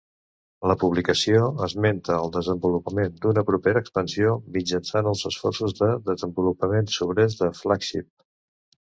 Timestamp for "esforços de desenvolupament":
5.31-6.89